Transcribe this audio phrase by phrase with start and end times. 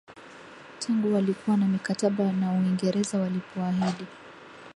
[0.79, 4.05] Tangu walikuwa na mikataba na Uingereza walipoahidi